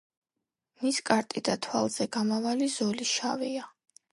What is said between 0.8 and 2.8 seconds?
ნისკარტი და თვალზე გამავალი